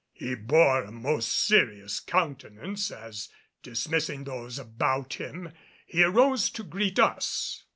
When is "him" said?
5.13-5.51